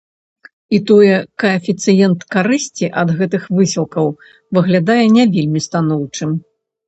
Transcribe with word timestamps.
І 0.77 0.77
тое 0.91 1.17
каэфіцыент 1.41 2.19
карысці 2.35 2.89
ад 3.01 3.09
гэтых 3.19 3.43
высілкаў 3.59 4.07
выглядае 4.59 4.99
не 5.19 5.23
вельмі 5.35 5.59
станоўчым. 5.67 6.29